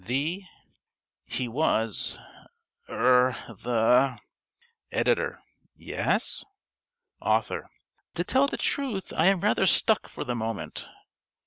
[0.03, 0.45] The
[1.25, 2.17] He was
[2.89, 4.17] Er the
[4.91, 5.43] (~Editor.~
[5.75, 6.43] Yes?
[7.21, 7.69] ~Author.~
[8.15, 10.87] _To tell the truth, I am rather stuck for the moment.